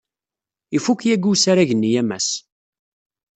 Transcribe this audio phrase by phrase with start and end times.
[0.77, 2.29] Ifuk yagi usarag-nni a Mass.